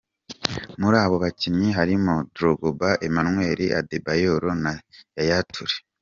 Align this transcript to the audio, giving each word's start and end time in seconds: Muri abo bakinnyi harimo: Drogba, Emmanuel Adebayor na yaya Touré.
Muri 0.81 0.95
abo 1.03 1.15
bakinnyi 1.23 1.69
harimo: 1.77 2.13
Drogba, 2.35 2.89
Emmanuel 3.07 3.59
Adebayor 3.79 4.43
na 4.63 4.73
yaya 5.15 5.39
Touré. 5.53 5.77